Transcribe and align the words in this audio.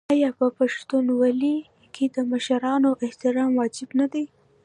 آیا 0.13 0.29
په 0.39 0.47
پښتونولۍ 0.57 1.57
کې 1.93 2.05
د 2.15 2.17
مشرانو 2.31 2.89
احترام 3.05 3.51
واجب 3.59 3.89
نه 3.99 4.05
دی؟ 4.13 4.25